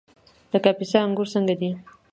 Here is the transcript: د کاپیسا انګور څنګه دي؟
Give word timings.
د 0.51 0.53
کاپیسا 0.63 0.99
انګور 1.05 1.27
څنګه 1.33 1.53
دي؟ 1.61 1.69